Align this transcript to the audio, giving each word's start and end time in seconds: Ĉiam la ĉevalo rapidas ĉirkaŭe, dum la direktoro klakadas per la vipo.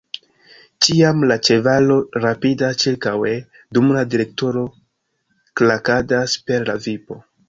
Ĉiam 0.85 1.19
la 1.31 1.35
ĉevalo 1.47 1.97
rapidas 2.23 2.79
ĉirkaŭe, 2.83 3.33
dum 3.79 3.91
la 3.97 4.05
direktoro 4.15 4.63
klakadas 5.63 6.35
per 6.49 6.67
la 6.71 6.77
vipo. 6.87 7.19